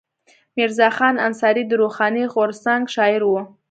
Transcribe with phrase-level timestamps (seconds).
[0.57, 3.33] میرزا خان انصاري د روښاني غورځنګ شاعر و.